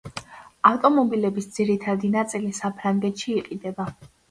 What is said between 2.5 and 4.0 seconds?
საფრანგეთში იყიდება.